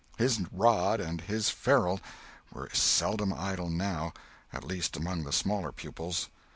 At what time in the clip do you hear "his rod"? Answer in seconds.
0.17-0.99